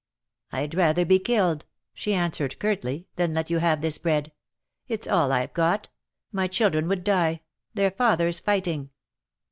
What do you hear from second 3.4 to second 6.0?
you have this bread. It's all I've got—